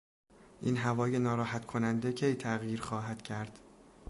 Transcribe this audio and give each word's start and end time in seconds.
این 0.61 0.77
هوای 0.77 1.19
ناراحت 1.19 1.65
کننده 1.65 2.11
کی 2.11 2.33
تغییر 2.33 2.81
خواهد 2.81 3.21
کرد؟ 3.21 3.59